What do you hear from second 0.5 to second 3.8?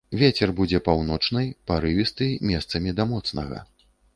будзе паўночны, парывісты, месцамі да моцнага.